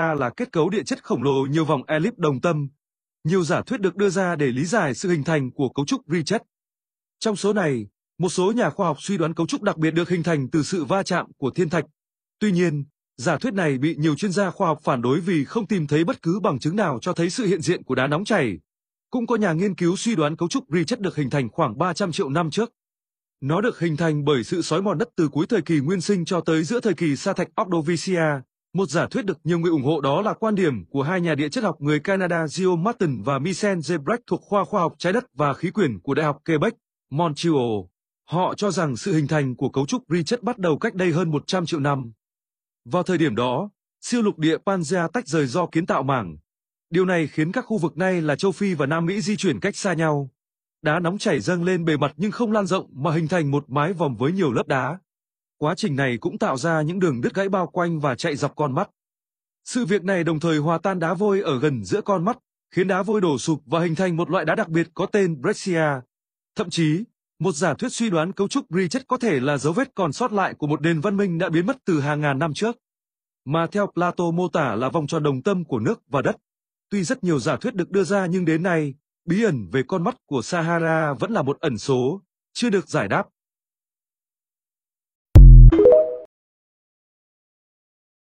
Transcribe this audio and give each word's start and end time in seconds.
là 0.00 0.30
kết 0.30 0.52
cấu 0.52 0.70
địa 0.70 0.82
chất 0.82 1.04
khổng 1.04 1.22
lồ 1.22 1.46
nhiều 1.46 1.64
vòng 1.64 1.82
elip 1.86 2.18
đồng 2.18 2.40
tâm. 2.40 2.68
Nhiều 3.24 3.44
giả 3.44 3.62
thuyết 3.62 3.80
được 3.80 3.96
đưa 3.96 4.10
ra 4.10 4.36
để 4.36 4.46
lý 4.46 4.64
giải 4.64 4.94
sự 4.94 5.10
hình 5.10 5.24
thành 5.24 5.50
của 5.50 5.68
cấu 5.68 5.86
trúc 5.86 6.00
Richet. 6.06 6.42
Trong 7.18 7.36
số 7.36 7.52
này, 7.52 7.86
một 8.18 8.28
số 8.28 8.52
nhà 8.52 8.70
khoa 8.70 8.86
học 8.86 8.96
suy 9.00 9.18
đoán 9.18 9.34
cấu 9.34 9.46
trúc 9.46 9.62
đặc 9.62 9.76
biệt 9.76 9.90
được 9.90 10.08
hình 10.08 10.22
thành 10.22 10.50
từ 10.50 10.62
sự 10.62 10.84
va 10.84 11.02
chạm 11.02 11.26
của 11.38 11.50
thiên 11.50 11.70
thạch. 11.70 11.84
Tuy 12.38 12.52
nhiên, 12.52 12.84
giả 13.16 13.36
thuyết 13.38 13.54
này 13.54 13.78
bị 13.78 13.96
nhiều 13.98 14.14
chuyên 14.14 14.32
gia 14.32 14.50
khoa 14.50 14.68
học 14.68 14.78
phản 14.82 15.02
đối 15.02 15.20
vì 15.20 15.44
không 15.44 15.66
tìm 15.66 15.86
thấy 15.86 16.04
bất 16.04 16.22
cứ 16.22 16.40
bằng 16.40 16.58
chứng 16.58 16.76
nào 16.76 16.98
cho 17.02 17.12
thấy 17.12 17.30
sự 17.30 17.46
hiện 17.46 17.62
diện 17.62 17.82
của 17.84 17.94
đá 17.94 18.06
nóng 18.06 18.24
chảy. 18.24 18.58
Cũng 19.10 19.26
có 19.26 19.36
nhà 19.36 19.52
nghiên 19.52 19.74
cứu 19.74 19.96
suy 19.96 20.14
đoán 20.16 20.36
cấu 20.36 20.48
trúc 20.48 20.64
Richet 20.72 21.00
được 21.00 21.16
hình 21.16 21.30
thành 21.30 21.48
khoảng 21.48 21.78
300 21.78 22.12
triệu 22.12 22.28
năm 22.28 22.50
trước. 22.50 22.72
Nó 23.40 23.60
được 23.60 23.78
hình 23.78 23.96
thành 23.96 24.24
bởi 24.24 24.44
sự 24.44 24.62
xói 24.62 24.82
mòn 24.82 24.98
đất 24.98 25.08
từ 25.16 25.28
cuối 25.28 25.46
thời 25.48 25.62
kỳ 25.62 25.80
nguyên 25.80 26.00
sinh 26.00 26.24
cho 26.24 26.40
tới 26.40 26.64
giữa 26.64 26.80
thời 26.80 26.94
kỳ 26.94 27.16
sa 27.16 27.32
thạch 27.32 27.48
Ordovician. 27.62 28.42
Một 28.74 28.88
giả 28.88 29.06
thuyết 29.06 29.24
được 29.24 29.38
nhiều 29.44 29.58
người 29.58 29.70
ủng 29.70 29.84
hộ 29.84 30.00
đó 30.00 30.22
là 30.22 30.34
quan 30.34 30.54
điểm 30.54 30.84
của 30.84 31.02
hai 31.02 31.20
nhà 31.20 31.34
địa 31.34 31.48
chất 31.48 31.64
học 31.64 31.76
người 31.80 32.00
Canada 32.00 32.46
Gio 32.46 32.76
Martin 32.76 33.22
và 33.22 33.38
Michel 33.38 33.78
Gebrecht 33.88 34.20
thuộc 34.26 34.40
khoa 34.42 34.64
khoa 34.64 34.80
học 34.80 34.94
trái 34.98 35.12
đất 35.12 35.24
và 35.34 35.54
khí 35.54 35.70
quyển 35.70 36.00
của 36.00 36.14
Đại 36.14 36.26
học 36.26 36.38
Quebec, 36.46 36.74
Montreal. 37.10 37.80
Họ 38.28 38.54
cho 38.54 38.70
rằng 38.70 38.96
sự 38.96 39.14
hình 39.14 39.26
thành 39.26 39.56
của 39.56 39.68
cấu 39.68 39.86
trúc 39.86 40.02
Richet 40.08 40.42
bắt 40.42 40.58
đầu 40.58 40.78
cách 40.78 40.94
đây 40.94 41.12
hơn 41.12 41.30
100 41.30 41.66
triệu 41.66 41.80
năm. 41.80 42.12
Vào 42.84 43.02
thời 43.02 43.18
điểm 43.18 43.34
đó, 43.34 43.70
siêu 44.00 44.22
lục 44.22 44.38
địa 44.38 44.56
Pangea 44.66 45.08
tách 45.08 45.26
rời 45.26 45.46
do 45.46 45.66
kiến 45.66 45.86
tạo 45.86 46.02
mảng. 46.02 46.36
Điều 46.90 47.04
này 47.04 47.26
khiến 47.26 47.52
các 47.52 47.64
khu 47.66 47.78
vực 47.78 47.96
này 47.96 48.22
là 48.22 48.36
châu 48.36 48.52
Phi 48.52 48.74
và 48.74 48.86
Nam 48.86 49.06
Mỹ 49.06 49.20
di 49.20 49.36
chuyển 49.36 49.60
cách 49.60 49.76
xa 49.76 49.92
nhau. 49.92 50.30
Đá 50.82 51.00
nóng 51.00 51.18
chảy 51.18 51.40
dâng 51.40 51.64
lên 51.64 51.84
bề 51.84 51.96
mặt 51.96 52.12
nhưng 52.16 52.30
không 52.30 52.52
lan 52.52 52.66
rộng 52.66 52.90
mà 52.92 53.12
hình 53.12 53.28
thành 53.28 53.50
một 53.50 53.64
mái 53.68 53.92
vòm 53.92 54.16
với 54.16 54.32
nhiều 54.32 54.52
lớp 54.52 54.68
đá. 54.68 54.98
Quá 55.62 55.74
trình 55.74 55.96
này 55.96 56.18
cũng 56.20 56.38
tạo 56.38 56.56
ra 56.56 56.82
những 56.82 56.98
đường 56.98 57.20
đứt 57.20 57.34
gãy 57.34 57.48
bao 57.48 57.66
quanh 57.66 58.00
và 58.00 58.14
chạy 58.14 58.36
dọc 58.36 58.56
con 58.56 58.74
mắt. 58.74 58.90
Sự 59.64 59.84
việc 59.84 60.04
này 60.04 60.24
đồng 60.24 60.40
thời 60.40 60.58
hòa 60.58 60.78
tan 60.78 60.98
đá 60.98 61.14
vôi 61.14 61.40
ở 61.40 61.58
gần 61.58 61.84
giữa 61.84 62.00
con 62.00 62.24
mắt, 62.24 62.38
khiến 62.74 62.88
đá 62.88 63.02
vôi 63.02 63.20
đổ 63.20 63.38
sụp 63.38 63.62
và 63.66 63.80
hình 63.80 63.94
thành 63.94 64.16
một 64.16 64.30
loại 64.30 64.44
đá 64.44 64.54
đặc 64.54 64.68
biệt 64.68 64.88
có 64.94 65.06
tên 65.06 65.40
Breccia. 65.40 66.00
Thậm 66.56 66.70
chí, 66.70 67.04
một 67.38 67.52
giả 67.52 67.74
thuyết 67.74 67.92
suy 67.92 68.10
đoán 68.10 68.32
cấu 68.32 68.48
trúc 68.48 68.64
Richet 68.70 69.08
có 69.08 69.16
thể 69.16 69.40
là 69.40 69.58
dấu 69.58 69.72
vết 69.72 69.94
còn 69.94 70.12
sót 70.12 70.32
lại 70.32 70.54
của 70.54 70.66
một 70.66 70.80
nền 70.82 71.00
văn 71.00 71.16
minh 71.16 71.38
đã 71.38 71.48
biến 71.48 71.66
mất 71.66 71.76
từ 71.84 72.00
hàng 72.00 72.20
ngàn 72.20 72.38
năm 72.38 72.54
trước, 72.54 72.76
mà 73.44 73.66
theo 73.66 73.86
Plato 73.86 74.30
mô 74.30 74.48
tả 74.48 74.74
là 74.74 74.88
vòng 74.88 75.06
tròn 75.06 75.22
đồng 75.22 75.42
tâm 75.42 75.64
của 75.64 75.78
nước 75.78 76.00
và 76.08 76.22
đất. 76.22 76.36
Tuy 76.90 77.02
rất 77.02 77.24
nhiều 77.24 77.38
giả 77.38 77.56
thuyết 77.56 77.74
được 77.74 77.90
đưa 77.90 78.04
ra 78.04 78.26
nhưng 78.26 78.44
đến 78.44 78.62
nay, 78.62 78.94
bí 79.24 79.42
ẩn 79.42 79.68
về 79.72 79.82
con 79.88 80.04
mắt 80.04 80.16
của 80.26 80.42
Sahara 80.42 81.12
vẫn 81.12 81.32
là 81.32 81.42
một 81.42 81.60
ẩn 81.60 81.78
số, 81.78 82.22
chưa 82.52 82.70
được 82.70 82.88
giải 82.88 83.08
đáp. 83.08 83.26